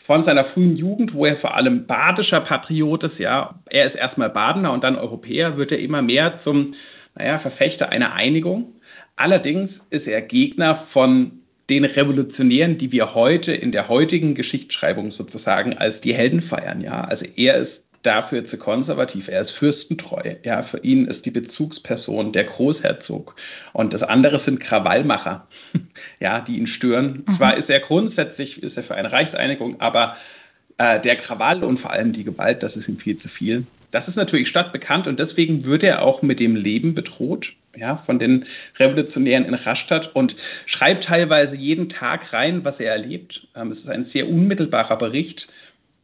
von 0.07 0.25
seiner 0.25 0.47
frühen 0.47 0.77
Jugend, 0.77 1.13
wo 1.13 1.27
er 1.27 1.37
vor 1.37 1.55
allem 1.55 1.87
badischer 1.87 2.41
Patriot 2.41 3.05
ist, 3.05 3.19
ja, 3.19 3.57
er 3.69 3.87
ist 3.87 3.97
erstmal 3.97 4.31
Badener 4.31 4.73
und 4.73 4.83
dann 4.83 4.97
Europäer, 4.97 5.57
wird 5.59 5.71
er 5.71 5.79
immer 5.79 6.01
mehr 6.01 6.41
zum, 6.45 6.75
naja, 7.15 7.39
Verfechter 7.41 7.91
einer 7.91 8.15
Einigung. 8.15 8.75
Allerdings 9.17 9.71
ist 9.91 10.07
er 10.07 10.23
Gegner 10.23 10.87
von 10.93 11.41
den 11.69 11.85
Revolutionären, 11.85 12.79
die 12.79 12.93
wir 12.93 13.15
heute 13.15 13.53
in 13.53 13.73
der 13.73 13.89
heutigen 13.89 14.35
Geschichtsschreibung 14.35 15.11
sozusagen 15.11 15.77
als 15.77 16.01
die 16.01 16.15
Helden 16.15 16.43
feiern, 16.43 16.81
ja. 16.81 17.03
Also 17.03 17.27
er 17.37 17.57
ist 17.59 17.88
dafür 18.09 18.49
zu 18.49 18.57
konservativ. 18.57 19.29
Er 19.29 19.43
ist 19.43 19.51
fürstentreu. 19.59 20.37
Ja, 20.43 20.63
für 20.65 20.79
ihn 20.79 21.07
ist 21.07 21.27
die 21.27 21.31
Bezugsperson 21.31 22.33
der 22.33 22.45
Großherzog. 22.45 23.37
Und 23.75 23.93
das 23.93 24.03
andere 24.03 24.43
sind 24.45 24.61
Krawallmacher, 24.61 25.47
ja, 26.21 26.41
die 26.41 26.57
ihn 26.57 26.67
stören. 26.67 27.25
Mhm. 27.27 27.37
Zwar 27.37 27.59
ist 27.59 27.69
er 27.69 27.81
grundsätzlich, 27.81 28.63
ist 28.63 28.77
er 28.79 28.85
für 28.85 28.95
eine 28.95 29.13
Reichseinigung, 29.13 29.81
aber 29.81 30.17
äh, 30.79 31.01
der 31.01 31.17
Krawall 31.17 31.63
und 31.65 31.81
vor 31.81 31.91
allem 31.91 32.15
die 32.15 32.25
Gewalt, 32.25 32.63
das 32.63 32.75
ist 32.77 32.89
ihm 32.89 32.99
viel 32.99 33.19
zu 33.19 33.29
viel. 33.29 33.67
Das 33.91 34.09
ist 34.09 34.17
natürlich 34.17 34.49
stadtbekannt 34.49 35.07
und 35.07 35.19
deswegen 35.19 35.65
wird 35.65 35.83
er 35.83 36.03
auch 36.03 36.23
mit 36.23 36.41
dem 36.41 36.57
Leben 36.57 36.95
bedroht, 36.95 37.47
ja, 37.75 38.03
von 38.07 38.19
den 38.19 38.47
Revolutionären 38.79 39.45
in 39.45 39.55
Rastatt 39.55 40.15
und 40.15 40.35
schreibt 40.67 41.05
teilweise 41.05 41.57
jeden 41.57 41.91
Tag 41.91 42.33
rein, 42.33 42.65
was 42.65 42.81
er 42.81 42.93
erlebt. 42.93 43.47
Ähm, 43.55 43.73
es 43.73 43.79
ist 43.79 43.89
ein 43.89 44.07
sehr 44.13 44.29
unmittelbarer 44.29 44.97
Bericht 44.97 45.47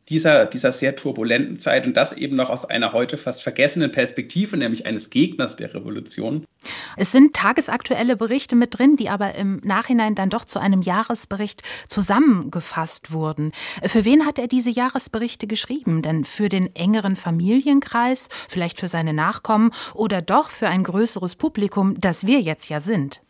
dieser, 0.08 0.46
dieser 0.46 0.74
sehr 0.78 0.96
turbulenten 0.96 1.62
Zeit 1.62 1.86
und 1.86 1.94
das 1.94 2.12
eben 2.16 2.36
noch 2.36 2.50
aus 2.50 2.68
einer 2.68 2.92
heute 2.92 3.18
fast 3.18 3.42
vergessenen 3.42 3.92
Perspektive, 3.92 4.56
nämlich 4.56 4.84
eines 4.86 5.08
Gegners 5.10 5.56
der 5.56 5.74
Revolution. 5.74 6.44
Es 6.96 7.10
sind 7.10 7.34
tagesaktuelle 7.34 8.16
Berichte 8.16 8.54
mit 8.56 8.78
drin, 8.78 8.96
die 8.96 9.08
aber 9.08 9.34
im 9.34 9.60
Nachhinein 9.64 10.14
dann 10.14 10.30
doch 10.30 10.44
zu 10.44 10.60
einem 10.60 10.82
Jahresbericht 10.82 11.62
zusammengefasst 11.88 13.12
wurden. 13.12 13.52
Für 13.84 14.04
wen 14.04 14.26
hat 14.26 14.38
er 14.38 14.46
diese 14.46 14.70
Jahresberichte 14.70 15.46
geschrieben? 15.46 16.02
Denn 16.02 16.24
für 16.24 16.48
den 16.48 16.74
engeren 16.76 17.16
Familienkreis, 17.16 18.28
vielleicht 18.48 18.78
für 18.78 18.88
seine 18.88 19.12
Nachkommen 19.12 19.72
oder 19.94 20.22
doch 20.22 20.50
für 20.50 20.68
ein 20.68 20.84
größeres 20.84 21.36
Publikum, 21.36 21.96
das 22.00 22.26
wir 22.26 22.40
jetzt 22.40 22.68
ja 22.68 22.80
sind? 22.80 23.23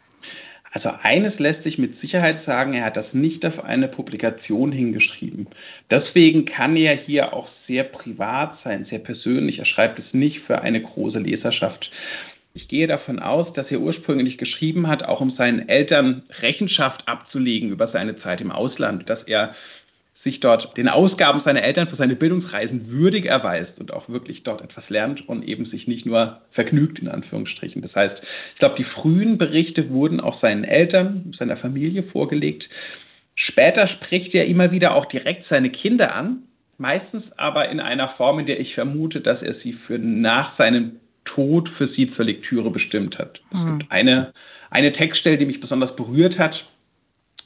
Also 0.74 0.90
eines 1.02 1.38
lässt 1.38 1.62
sich 1.62 1.78
mit 1.78 2.00
Sicherheit 2.00 2.44
sagen, 2.46 2.74
er 2.74 2.84
hat 2.84 2.96
das 2.96 3.06
nicht 3.12 3.46
auf 3.46 3.62
eine 3.62 3.86
Publikation 3.86 4.72
hingeschrieben. 4.72 5.46
Deswegen 5.88 6.46
kann 6.46 6.74
er 6.74 6.96
hier 6.96 7.32
auch 7.32 7.48
sehr 7.68 7.84
privat 7.84 8.58
sein, 8.64 8.84
sehr 8.90 8.98
persönlich. 8.98 9.60
Er 9.60 9.66
schreibt 9.66 10.00
es 10.00 10.12
nicht 10.12 10.40
für 10.40 10.62
eine 10.62 10.82
große 10.82 11.20
Leserschaft. 11.20 11.88
Ich 12.54 12.66
gehe 12.66 12.88
davon 12.88 13.20
aus, 13.20 13.52
dass 13.52 13.70
er 13.70 13.78
ursprünglich 13.78 14.36
geschrieben 14.36 14.88
hat, 14.88 15.04
auch 15.04 15.20
um 15.20 15.30
seinen 15.36 15.68
Eltern 15.68 16.24
Rechenschaft 16.40 17.06
abzulegen 17.06 17.70
über 17.70 17.88
seine 17.88 18.18
Zeit 18.18 18.40
im 18.40 18.50
Ausland, 18.50 19.08
dass 19.08 19.22
er 19.24 19.54
sich 20.24 20.40
dort 20.40 20.76
den 20.76 20.88
Ausgaben 20.88 21.42
seiner 21.44 21.62
Eltern 21.62 21.86
für 21.88 21.96
seine 21.96 22.16
Bildungsreisen 22.16 22.88
würdig 22.88 23.26
erweist 23.26 23.78
und 23.78 23.92
auch 23.92 24.08
wirklich 24.08 24.42
dort 24.42 24.62
etwas 24.62 24.88
lernt 24.88 25.28
und 25.28 25.46
eben 25.46 25.66
sich 25.66 25.86
nicht 25.86 26.06
nur 26.06 26.40
vergnügt, 26.52 26.98
in 26.98 27.08
Anführungsstrichen. 27.08 27.82
Das 27.82 27.94
heißt, 27.94 28.16
ich 28.54 28.58
glaube, 28.58 28.76
die 28.78 28.84
frühen 28.84 29.36
Berichte 29.36 29.90
wurden 29.90 30.20
auch 30.20 30.40
seinen 30.40 30.64
Eltern, 30.64 31.34
seiner 31.38 31.58
Familie 31.58 32.02
vorgelegt. 32.04 32.68
Später 33.36 33.86
spricht 33.86 34.34
er 34.34 34.46
immer 34.46 34.70
wieder 34.70 34.94
auch 34.94 35.06
direkt 35.06 35.46
seine 35.48 35.70
Kinder 35.70 36.14
an, 36.14 36.44
meistens 36.78 37.24
aber 37.36 37.68
in 37.68 37.78
einer 37.78 38.08
Form, 38.16 38.38
in 38.38 38.46
der 38.46 38.58
ich 38.58 38.74
vermute, 38.74 39.20
dass 39.20 39.42
er 39.42 39.54
sie 39.56 39.74
für 39.74 39.98
nach 39.98 40.56
seinem 40.56 41.00
Tod 41.26 41.68
für 41.76 41.88
sie 41.88 42.12
zur 42.14 42.24
Lektüre 42.24 42.70
bestimmt 42.70 43.18
hat. 43.18 43.40
Mhm. 43.52 43.82
eine, 43.90 44.32
eine 44.70 44.92
Textstelle, 44.92 45.36
die 45.36 45.46
mich 45.46 45.60
besonders 45.60 45.94
berührt 45.96 46.38
hat, 46.38 46.54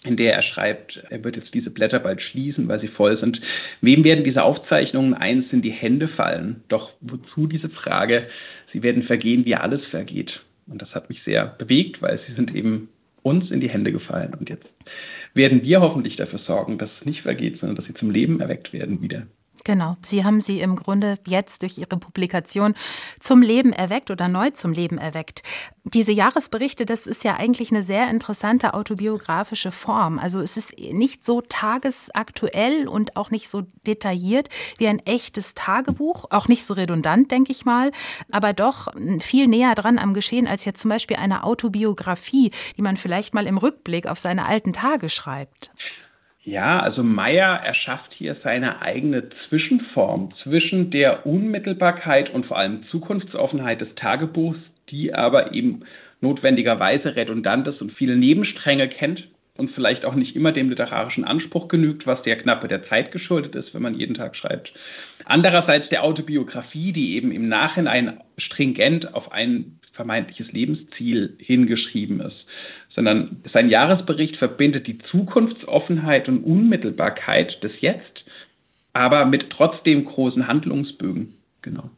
in 0.04 0.16
der 0.16 0.34
er 0.34 0.42
schreibt, 0.42 1.02
er 1.10 1.24
wird 1.24 1.36
jetzt 1.36 1.52
diese 1.52 1.70
Blätter 1.70 1.98
bald 1.98 2.22
schließen, 2.22 2.68
weil 2.68 2.80
sie 2.80 2.88
voll 2.88 3.18
sind. 3.18 3.40
Wem 3.80 4.04
werden 4.04 4.24
diese 4.24 4.42
Aufzeichnungen 4.42 5.14
eins 5.14 5.46
in 5.52 5.62
die 5.62 5.72
Hände 5.72 6.08
fallen? 6.08 6.62
Doch 6.68 6.92
wozu 7.00 7.46
diese 7.46 7.68
Frage? 7.68 8.28
Sie 8.72 8.82
werden 8.82 9.02
vergehen, 9.02 9.44
wie 9.44 9.56
alles 9.56 9.84
vergeht. 9.86 10.40
Und 10.66 10.82
das 10.82 10.94
hat 10.94 11.08
mich 11.08 11.22
sehr 11.24 11.46
bewegt, 11.58 12.00
weil 12.00 12.20
sie 12.26 12.34
sind 12.34 12.54
eben 12.54 12.88
uns 13.22 13.50
in 13.50 13.60
die 13.60 13.70
Hände 13.70 13.92
gefallen. 13.92 14.34
Und 14.38 14.48
jetzt 14.48 14.66
werden 15.34 15.62
wir 15.62 15.80
hoffentlich 15.80 16.16
dafür 16.16 16.38
sorgen, 16.40 16.78
dass 16.78 16.90
es 17.00 17.06
nicht 17.06 17.22
vergeht, 17.22 17.58
sondern 17.58 17.76
dass 17.76 17.86
sie 17.86 17.94
zum 17.94 18.10
Leben 18.10 18.40
erweckt 18.40 18.72
werden 18.72 19.02
wieder. 19.02 19.26
Genau, 19.64 19.96
Sie 20.04 20.24
haben 20.24 20.40
sie 20.40 20.60
im 20.60 20.76
Grunde 20.76 21.18
jetzt 21.26 21.62
durch 21.62 21.78
Ihre 21.78 21.96
Publikation 21.96 22.74
zum 23.20 23.42
Leben 23.42 23.72
erweckt 23.72 24.10
oder 24.10 24.28
neu 24.28 24.50
zum 24.50 24.72
Leben 24.72 24.98
erweckt. 24.98 25.42
Diese 25.84 26.12
Jahresberichte, 26.12 26.86
das 26.86 27.06
ist 27.06 27.24
ja 27.24 27.36
eigentlich 27.36 27.70
eine 27.70 27.82
sehr 27.82 28.10
interessante 28.10 28.74
autobiografische 28.74 29.72
Form. 29.72 30.18
Also 30.18 30.40
es 30.40 30.56
ist 30.56 30.78
nicht 30.78 31.24
so 31.24 31.40
tagesaktuell 31.40 32.88
und 32.88 33.16
auch 33.16 33.30
nicht 33.30 33.48
so 33.48 33.62
detailliert 33.86 34.48
wie 34.76 34.88
ein 34.88 35.00
echtes 35.00 35.54
Tagebuch, 35.54 36.26
auch 36.30 36.48
nicht 36.48 36.64
so 36.64 36.74
redundant, 36.74 37.30
denke 37.30 37.52
ich 37.52 37.64
mal, 37.64 37.90
aber 38.30 38.52
doch 38.52 38.88
viel 39.20 39.46
näher 39.48 39.74
dran 39.74 39.98
am 39.98 40.14
Geschehen 40.14 40.46
als 40.46 40.64
jetzt 40.64 40.80
zum 40.80 40.90
Beispiel 40.90 41.16
eine 41.16 41.44
Autobiografie, 41.44 42.52
die 42.76 42.82
man 42.82 42.96
vielleicht 42.96 43.34
mal 43.34 43.46
im 43.46 43.58
Rückblick 43.58 44.06
auf 44.06 44.18
seine 44.18 44.46
alten 44.46 44.72
Tage 44.72 45.08
schreibt. 45.08 45.70
Ja, 46.48 46.80
also 46.80 47.02
Meyer 47.02 47.60
erschafft 47.62 48.14
hier 48.14 48.34
seine 48.42 48.80
eigene 48.80 49.28
Zwischenform 49.46 50.32
zwischen 50.42 50.90
der 50.90 51.26
Unmittelbarkeit 51.26 52.30
und 52.30 52.46
vor 52.46 52.58
allem 52.58 52.84
Zukunftsoffenheit 52.84 53.82
des 53.82 53.94
Tagebuchs, 53.96 54.58
die 54.88 55.12
aber 55.12 55.52
eben 55.52 55.82
notwendigerweise 56.22 57.16
redundant 57.16 57.68
ist 57.68 57.82
und 57.82 57.92
viele 57.92 58.16
Nebenstränge 58.16 58.88
kennt 58.88 59.28
und 59.58 59.72
vielleicht 59.72 60.06
auch 60.06 60.14
nicht 60.14 60.36
immer 60.36 60.52
dem 60.52 60.70
literarischen 60.70 61.24
Anspruch 61.24 61.68
genügt, 61.68 62.06
was 62.06 62.22
der 62.22 62.38
Knappe 62.38 62.66
der 62.66 62.88
Zeit 62.88 63.12
geschuldet 63.12 63.54
ist, 63.54 63.74
wenn 63.74 63.82
man 63.82 63.98
jeden 63.98 64.14
Tag 64.14 64.34
schreibt. 64.34 64.70
Andererseits 65.26 65.90
der 65.90 66.02
Autobiografie, 66.02 66.92
die 66.92 67.16
eben 67.16 67.30
im 67.30 67.50
Nachhinein 67.50 68.20
stringent 68.38 69.12
auf 69.12 69.32
ein 69.32 69.78
vermeintliches 69.92 70.50
Lebensziel 70.52 71.36
hingeschrieben 71.40 72.20
ist 72.20 72.46
sondern 72.98 73.44
sein 73.52 73.70
Jahresbericht 73.70 74.38
verbindet 74.38 74.88
die 74.88 74.98
Zukunftsoffenheit 74.98 76.28
und 76.28 76.42
Unmittelbarkeit 76.42 77.62
des 77.62 77.70
Jetzt, 77.80 78.24
aber 78.92 79.24
mit 79.24 79.50
trotzdem 79.50 80.04
großen 80.04 80.48
Handlungsbögen. 80.48 81.34
Genau. 81.62 81.90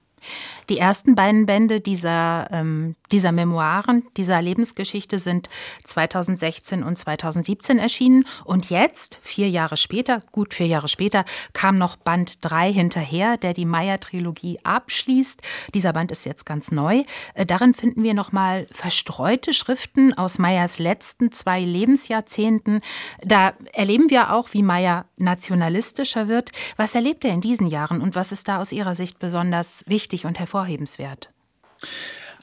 Die 0.70 0.78
ersten 0.78 1.16
beiden 1.16 1.46
Bände 1.46 1.80
dieser, 1.80 2.46
ähm, 2.52 2.94
dieser 3.10 3.32
Memoiren, 3.32 4.04
dieser 4.16 4.40
Lebensgeschichte 4.40 5.18
sind 5.18 5.50
2016 5.82 6.84
und 6.84 6.96
2017 6.96 7.80
erschienen. 7.80 8.24
Und 8.44 8.70
jetzt, 8.70 9.18
vier 9.20 9.50
Jahre 9.50 9.76
später, 9.76 10.22
gut 10.30 10.54
vier 10.54 10.68
Jahre 10.68 10.86
später, 10.86 11.24
kam 11.54 11.76
noch 11.76 11.96
Band 11.96 12.38
3 12.42 12.72
hinterher, 12.72 13.36
der 13.36 13.52
die 13.52 13.64
Meyer-Trilogie 13.64 14.60
abschließt. 14.62 15.42
Dieser 15.74 15.92
Band 15.92 16.12
ist 16.12 16.24
jetzt 16.24 16.46
ganz 16.46 16.70
neu. 16.70 17.02
Äh, 17.34 17.46
darin 17.46 17.74
finden 17.74 18.04
wir 18.04 18.14
nochmal 18.14 18.68
verstreute 18.70 19.52
Schriften 19.52 20.16
aus 20.16 20.38
Meyers 20.38 20.78
letzten 20.78 21.32
zwei 21.32 21.62
Lebensjahrzehnten. 21.62 22.80
Da 23.24 23.54
erleben 23.72 24.08
wir 24.08 24.32
auch, 24.32 24.50
wie 24.52 24.62
Meyer 24.62 25.06
nationalistischer 25.16 26.28
wird. 26.28 26.52
Was 26.76 26.94
erlebt 26.94 27.24
er 27.24 27.34
in 27.34 27.40
diesen 27.40 27.66
Jahren 27.66 28.00
und 28.00 28.14
was 28.14 28.30
ist 28.30 28.46
da 28.46 28.60
aus 28.60 28.70
Ihrer 28.70 28.94
Sicht 28.94 29.18
besonders 29.18 29.82
wichtig 29.88 30.26
und 30.26 30.38
hervorragend? 30.38 30.59
Hervorhebenswert? 30.60 31.30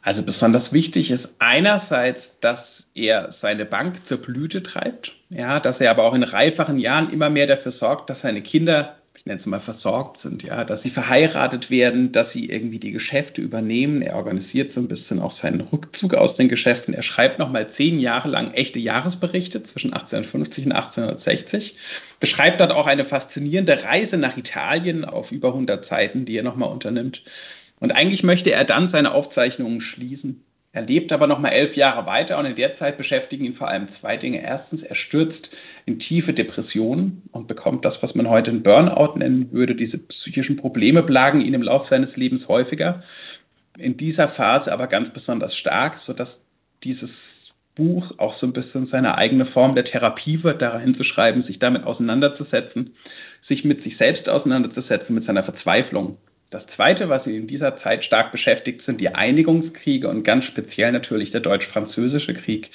Also 0.02 0.22
besonders 0.24 0.72
wichtig 0.72 1.10
ist 1.10 1.28
einerseits, 1.40 2.20
dass 2.42 2.60
er 2.94 3.36
seine 3.42 3.66
Bank 3.66 3.98
zur 4.08 4.18
Blüte 4.18 4.64
treibt, 4.64 5.12
ja, 5.30 5.60
dass 5.60 5.80
er 5.80 5.92
aber 5.92 6.04
auch 6.04 6.14
in 6.14 6.24
reifachen 6.24 6.80
Jahren 6.80 7.12
immer 7.12 7.30
mehr 7.30 7.48
dafür 7.48 7.74
sorgt, 7.74 8.10
dass 8.10 8.22
seine 8.22 8.42
Kinder, 8.42 8.96
ich 9.16 9.26
nenne 9.26 9.40
es 9.40 9.46
mal, 9.46 9.60
versorgt 9.60 10.22
sind, 10.22 10.42
ja, 10.42 10.64
dass 10.64 10.82
sie 10.82 10.90
verheiratet 10.90 11.70
werden, 11.70 12.12
dass 12.12 12.32
sie 12.32 12.46
irgendwie 12.50 12.80
die 12.80 12.94
Geschäfte 12.94 13.42
übernehmen. 13.42 14.02
Er 14.02 14.16
organisiert 14.16 14.74
so 14.74 14.80
ein 14.80 14.88
bisschen 14.88 15.20
auch 15.20 15.40
seinen 15.42 15.62
Rückzug 15.62 16.16
aus 16.16 16.38
den 16.38 16.48
Geschäften. 16.48 16.94
Er 16.94 17.04
schreibt 17.04 17.38
nochmal 17.38 17.68
zehn 17.76 18.00
Jahre 18.00 18.30
lang 18.30 18.54
echte 18.54 18.80
Jahresberichte 18.80 19.64
zwischen 19.66 19.94
1850 19.94 20.66
und 20.66 20.72
1860 20.72 21.76
beschreibt 22.20 22.60
dort 22.60 22.72
auch 22.72 22.88
eine 22.88 23.06
faszinierende 23.06 23.84
Reise 23.84 24.18
nach 24.18 24.38
Italien 24.38 25.06
auf 25.06 25.32
über 25.32 25.50
100 25.50 25.88
Seiten, 25.88 26.26
die 26.26 26.38
er 26.38 26.44
nochmal 26.44 26.72
unternimmt. 26.72 27.22
Und 27.80 27.92
eigentlich 27.92 28.24
möchte 28.24 28.52
er 28.52 28.66
dann 28.66 28.92
seine 28.92 29.12
Aufzeichnungen 29.12 29.82
schließen. 29.82 30.44
Er 30.74 30.84
lebt 30.84 31.12
aber 31.12 31.28
noch 31.28 31.40
mal 31.40 31.50
elf 31.50 31.76
Jahre 31.76 32.06
weiter 32.06 32.38
und 32.38 32.46
in 32.46 32.56
der 32.56 32.78
Zeit 32.78 32.98
beschäftigen 32.98 33.46
ihn 33.46 33.56
vor 33.56 33.68
allem 33.68 33.88
zwei 34.00 34.18
Dinge. 34.18 34.44
Erstens, 34.44 34.84
er 34.84 34.96
stürzt 34.96 35.50
in 35.86 36.00
tiefe 36.00 36.34
Depressionen 36.34 37.24
und 37.32 37.48
bekommt 37.48 37.86
das, 37.86 37.96
was 38.02 38.14
man 38.14 38.30
heute 38.30 38.52
ein 38.52 38.64
Burnout 38.64 39.18
nennen 39.18 39.52
würde. 39.52 39.76
Diese 39.76 39.98
psychischen 39.98 40.58
Probleme 40.58 41.02
plagen 41.04 41.42
ihn 41.42 41.54
im 41.54 41.64
Laufe 41.64 41.90
seines 41.90 42.16
Lebens 42.16 42.48
häufiger. 42.48 43.02
In 43.78 43.98
dieser 43.98 44.30
Phase 44.30 44.72
aber 44.72 44.88
ganz 44.88 45.12
besonders 45.14 45.56
stark, 45.56 46.00
sodass 46.06 46.30
dieses 46.84 47.10
Buch 47.76 48.12
auch 48.18 48.38
so 48.40 48.48
ein 48.48 48.54
bisschen 48.54 48.88
seine 48.88 49.18
eigene 49.18 49.46
Form 49.48 49.76
der 49.76 49.86
Therapie 49.86 50.44
wird, 50.44 50.62
da 50.62 50.80
hinzuschreiben, 50.80 51.44
sich 51.44 51.60
damit 51.60 51.86
auseinanderzusetzen, 51.86 52.96
sich 53.48 53.64
mit 53.64 53.84
sich 53.84 53.98
selbst 53.98 54.28
auseinanderzusetzen, 54.28 55.16
mit 55.16 55.26
seiner 55.26 55.44
Verzweiflung 55.44 56.18
das 56.50 56.64
Zweite, 56.76 57.10
was 57.10 57.28
ihn 57.28 57.36
in 57.36 57.48
dieser 57.48 57.80
Zeit 57.82 58.06
stark 58.06 58.32
beschäftigt, 58.32 58.86
sind 58.86 59.02
die 59.02 59.10
Einigungskriege 59.10 60.08
und 60.08 60.24
ganz 60.24 60.46
speziell 60.46 60.92
natürlich 60.92 61.32
der 61.32 61.42
deutsch-französische 61.42 62.34
Krieg. 62.36 62.70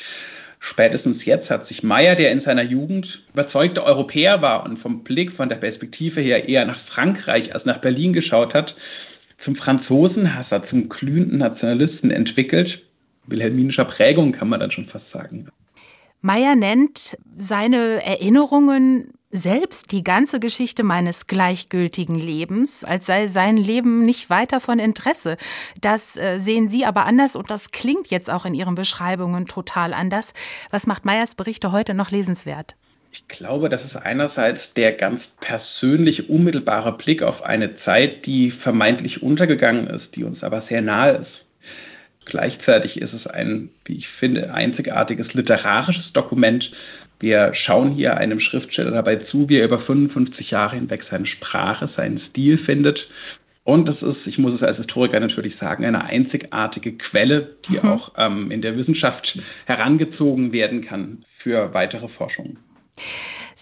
Spätestens 0.60 1.24
jetzt 1.24 1.50
hat 1.50 1.66
sich 1.68 1.82
Meyer, 1.82 2.14
der 2.14 2.30
in 2.32 2.42
seiner 2.42 2.62
Jugend 2.62 3.06
überzeugter 3.32 3.82
Europäer 3.82 4.42
war 4.42 4.64
und 4.64 4.78
vom 4.78 5.02
Blick, 5.02 5.32
von 5.32 5.48
der 5.48 5.56
Perspektive 5.56 6.20
her 6.20 6.48
eher 6.48 6.64
nach 6.66 6.78
Frankreich 6.94 7.54
als 7.54 7.64
nach 7.64 7.80
Berlin 7.80 8.12
geschaut 8.12 8.54
hat, 8.54 8.74
zum 9.44 9.56
Franzosenhasser, 9.56 10.68
zum 10.68 10.88
glühenden 10.88 11.38
Nationalisten 11.38 12.10
entwickelt. 12.10 12.80
Wilhelminischer 13.26 13.86
Prägung 13.86 14.32
kann 14.32 14.48
man 14.48 14.60
dann 14.60 14.70
schon 14.70 14.86
fast 14.86 15.10
sagen. 15.12 15.48
Meyer 16.20 16.54
nennt 16.54 17.16
seine 17.36 18.04
Erinnerungen 18.04 19.14
selbst 19.32 19.92
die 19.92 20.04
ganze 20.04 20.38
Geschichte 20.38 20.84
meines 20.84 21.26
gleichgültigen 21.26 22.18
Lebens, 22.18 22.84
als 22.84 23.06
sei 23.06 23.26
sein 23.26 23.56
Leben 23.56 24.04
nicht 24.04 24.28
weiter 24.28 24.60
von 24.60 24.78
Interesse. 24.78 25.38
Das 25.80 26.18
äh, 26.18 26.38
sehen 26.38 26.68
Sie 26.68 26.84
aber 26.84 27.06
anders 27.06 27.34
und 27.34 27.50
das 27.50 27.70
klingt 27.70 28.08
jetzt 28.08 28.30
auch 28.30 28.44
in 28.44 28.54
Ihren 28.54 28.74
Beschreibungen 28.74 29.46
total 29.46 29.94
anders. 29.94 30.34
Was 30.70 30.86
macht 30.86 31.06
Meyers 31.06 31.34
Berichte 31.34 31.72
heute 31.72 31.94
noch 31.94 32.10
lesenswert? 32.10 32.76
Ich 33.10 33.26
glaube, 33.38 33.70
das 33.70 33.82
ist 33.84 33.96
einerseits 33.96 34.60
der 34.74 34.92
ganz 34.92 35.32
persönliche, 35.40 36.24
unmittelbare 36.24 36.92
Blick 36.92 37.22
auf 37.22 37.42
eine 37.42 37.78
Zeit, 37.84 38.26
die 38.26 38.50
vermeintlich 38.50 39.22
untergegangen 39.22 39.86
ist, 39.86 40.14
die 40.14 40.24
uns 40.24 40.42
aber 40.42 40.62
sehr 40.68 40.82
nahe 40.82 41.12
ist. 41.12 41.42
Gleichzeitig 42.26 42.98
ist 42.98 43.14
es 43.14 43.26
ein, 43.26 43.70
wie 43.84 43.96
ich 43.96 44.08
finde, 44.20 44.52
einzigartiges 44.52 45.32
literarisches 45.32 46.12
Dokument, 46.12 46.70
wir 47.22 47.54
schauen 47.54 47.92
hier 47.94 48.16
einem 48.16 48.40
Schriftsteller 48.40 48.90
dabei 48.90 49.16
zu, 49.16 49.48
wie 49.48 49.58
er 49.58 49.64
über 49.64 49.78
55 49.78 50.50
Jahre 50.50 50.76
hinweg 50.76 51.04
seine 51.08 51.26
Sprache, 51.26 51.88
seinen 51.96 52.20
Stil 52.30 52.58
findet. 52.58 52.98
Und 53.64 53.86
das 53.86 54.02
ist, 54.02 54.26
ich 54.26 54.38
muss 54.38 54.54
es 54.54 54.62
als 54.62 54.76
Historiker 54.78 55.20
natürlich 55.20 55.56
sagen, 55.56 55.84
eine 55.84 56.04
einzigartige 56.04 56.96
Quelle, 56.96 57.56
die 57.68 57.78
mhm. 57.78 57.88
auch 57.88 58.12
ähm, 58.18 58.50
in 58.50 58.60
der 58.60 58.76
Wissenschaft 58.76 59.38
herangezogen 59.66 60.52
werden 60.52 60.84
kann 60.84 61.24
für 61.42 61.72
weitere 61.72 62.08
Forschung. 62.08 62.58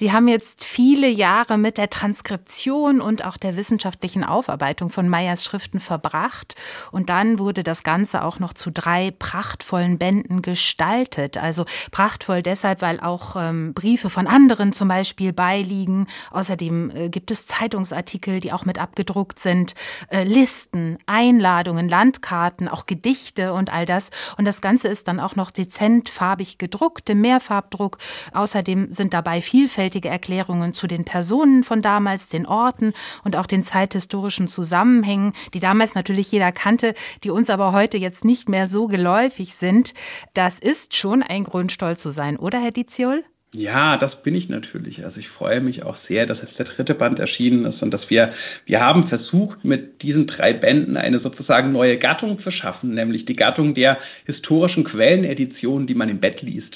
Sie 0.01 0.13
haben 0.13 0.29
jetzt 0.29 0.65
viele 0.65 1.09
Jahre 1.09 1.59
mit 1.59 1.77
der 1.77 1.91
Transkription 1.91 3.03
und 3.03 3.23
auch 3.23 3.37
der 3.37 3.59
wissenschaftlichen 3.59 4.25
Aufarbeitung 4.25 4.89
von 4.89 5.11
Meyers 5.11 5.45
Schriften 5.45 5.79
verbracht. 5.79 6.55
Und 6.91 7.11
dann 7.11 7.39
wurde 7.39 7.63
das 7.63 7.83
Ganze 7.83 8.25
auch 8.25 8.39
noch 8.39 8.55
zu 8.55 8.71
drei 8.71 9.11
prachtvollen 9.11 9.99
Bänden 9.99 10.41
gestaltet. 10.41 11.37
Also 11.37 11.67
prachtvoll 11.91 12.43
deshalb, 12.43 12.81
weil 12.81 12.99
auch 12.99 13.37
ähm, 13.37 13.75
Briefe 13.75 14.09
von 14.09 14.27
anderen 14.27 14.73
zum 14.73 14.89
Beispiel 14.89 15.35
beiliegen. 15.35 16.07
Außerdem 16.31 16.91
äh, 16.97 17.09
gibt 17.11 17.31
es 17.31 17.45
Zeitungsartikel, 17.45 18.41
die 18.41 18.55
auch 18.55 18.65
mit 18.65 18.79
abgedruckt 18.79 19.39
sind, 19.39 19.75
äh, 20.09 20.25
Listen, 20.25 20.97
Einladungen, 21.05 21.91
Landkarten, 21.91 22.69
auch 22.69 22.87
Gedichte 22.87 23.53
und 23.53 23.71
all 23.71 23.85
das. 23.85 24.09
Und 24.39 24.47
das 24.47 24.63
Ganze 24.63 24.89
ist 24.89 25.09
dann 25.09 25.21
auch 25.21 25.37
noch 25.37 25.51
dezent 25.51 26.09
farbig 26.09 26.57
gedruckt, 26.57 27.11
im 27.11 27.21
Mehrfarbdruck. 27.21 27.99
Außerdem 28.33 28.95
sind 28.95 29.13
dabei 29.13 29.43
vielfältige 29.43 29.90
vielfältige 29.91 30.09
Erklärungen 30.09 30.73
zu 30.73 30.87
den 30.87 31.05
Personen 31.05 31.65
von 31.65 31.83
damals, 31.83 32.29
den 32.29 32.47
Orten 32.47 32.93
und 33.25 33.35
auch 33.35 33.47
den 33.47 33.65
zeithistorischen 33.65 34.47
Zusammenhängen, 34.47 35.33
die 35.53 35.59
damals 35.59 35.97
natürlich 35.97 36.31
jeder 36.31 36.53
kannte, 36.53 36.95
die 37.25 37.31
uns 37.31 37.51
aber 37.51 37.73
heute 37.73 37.99
jetzt 37.99 38.25
nicht 38.25 38.49
mehr 38.49 38.69
so 38.69 38.87
geläufig 38.87 39.55
sind. 39.55 39.95
Das 40.33 40.61
ist 40.61 40.97
schon 40.97 41.25
ein 41.25 41.43
Grund, 41.43 41.73
stolz 41.73 42.03
zu 42.03 42.11
sein, 42.11 42.37
oder 42.37 42.61
Herr 42.61 42.71
Diziol? 42.71 43.25
Ja, 43.53 43.97
das 43.97 44.23
bin 44.23 44.37
ich 44.37 44.49
natürlich. 44.49 45.05
Also 45.05 45.19
ich 45.19 45.29
freue 45.31 45.61
mich 45.61 45.83
auch 45.83 45.97
sehr, 46.07 46.25
dass 46.27 46.39
jetzt 46.41 46.57
der 46.57 46.67
dritte 46.67 46.95
Band 46.95 47.19
erschienen 47.19 47.65
ist 47.65 47.83
und 47.83 47.91
dass 47.91 48.09
wir, 48.09 48.33
wir 48.67 48.81
haben 48.81 49.09
versucht, 49.09 49.65
mit 49.65 50.03
diesen 50.03 50.29
drei 50.29 50.53
Bänden 50.53 50.97
eine 50.97 51.19
sozusagen 51.19 51.73
neue 51.73 51.99
Gattung 51.99 52.39
zu 52.41 52.53
schaffen, 52.53 52.95
nämlich 52.95 53.25
die 53.25 53.35
Gattung 53.35 53.75
der 53.75 53.99
historischen 54.25 54.85
Quelleneditionen, 54.85 55.89
die 55.89 55.97
man 55.97 56.09
im 56.09 56.21
Bett 56.21 56.43
liest. 56.43 56.73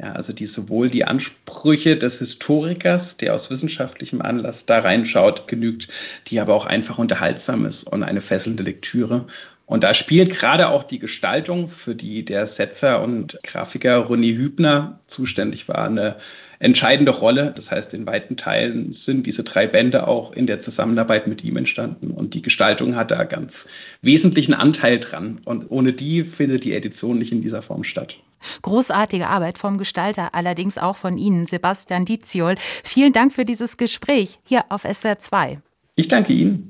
Ja, 0.00 0.12
also 0.12 0.32
die 0.32 0.46
sowohl 0.46 0.88
die 0.88 1.04
Ansprüche 1.04 1.98
des 1.98 2.14
Historikers, 2.14 3.02
der 3.20 3.34
aus 3.34 3.50
wissenschaftlichem 3.50 4.22
Anlass 4.22 4.56
da 4.64 4.78
reinschaut, 4.78 5.46
genügt, 5.46 5.86
die 6.30 6.40
aber 6.40 6.54
auch 6.54 6.64
einfach 6.64 6.96
unterhaltsam 6.96 7.66
ist 7.66 7.82
und 7.84 8.02
eine 8.02 8.22
fesselnde 8.22 8.62
Lektüre. 8.62 9.26
Und 9.66 9.84
da 9.84 9.94
spielt 9.94 10.38
gerade 10.38 10.68
auch 10.68 10.84
die 10.84 11.00
Gestaltung, 11.00 11.70
für 11.84 11.94
die 11.94 12.24
der 12.24 12.46
Setzer 12.56 13.02
und 13.02 13.38
Grafiker 13.42 13.98
Ronny 13.98 14.34
Hübner 14.34 15.00
zuständig 15.08 15.68
war, 15.68 15.84
eine 15.84 16.16
entscheidende 16.60 17.10
Rolle. 17.10 17.52
Das 17.56 17.68
heißt, 17.68 17.92
in 17.92 18.06
weiten 18.06 18.36
Teilen 18.36 18.96
sind 19.04 19.26
diese 19.26 19.42
drei 19.42 19.66
Bände 19.66 20.06
auch 20.06 20.32
in 20.32 20.46
der 20.46 20.62
Zusammenarbeit 20.62 21.26
mit 21.26 21.42
ihm 21.42 21.56
entstanden 21.56 22.12
und 22.12 22.34
die 22.34 22.42
Gestaltung 22.42 22.94
hat 22.94 23.10
da 23.10 23.24
ganz 23.24 23.50
wesentlichen 24.02 24.54
Anteil 24.54 25.00
dran. 25.00 25.40
Und 25.44 25.70
ohne 25.70 25.92
die 25.92 26.24
findet 26.36 26.64
die 26.64 26.72
Edition 26.72 27.18
nicht 27.18 27.32
in 27.32 27.42
dieser 27.42 27.62
Form 27.62 27.82
statt. 27.82 28.14
Großartige 28.62 29.26
Arbeit 29.26 29.58
vom 29.58 29.76
Gestalter, 29.76 30.34
allerdings 30.34 30.78
auch 30.78 30.96
von 30.96 31.18
Ihnen, 31.18 31.46
Sebastian 31.46 32.04
Diziol. 32.04 32.54
Vielen 32.58 33.12
Dank 33.12 33.32
für 33.32 33.44
dieses 33.44 33.76
Gespräch 33.76 34.38
hier 34.46 34.62
auf 34.70 34.82
SWR 34.82 35.18
2. 35.18 35.58
Ich 35.96 36.08
danke 36.08 36.32
Ihnen. 36.32 36.68